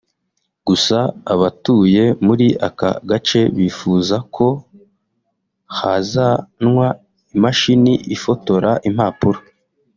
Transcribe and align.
Gusa 0.67 0.97
abatuye 1.33 2.03
muri 2.25 2.47
aka 2.67 2.89
gace 3.09 3.41
bifuza 3.57 4.15
ko 4.35 4.47
hazanwa 5.79 6.87
imashini 7.35 7.93
ifotora 8.15 8.71
impapuro 8.89 9.39